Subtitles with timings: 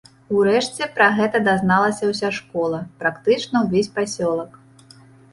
[0.35, 4.57] Урэшце пра гэта дазналася ўся школа, практычна ўвесь пасёлак.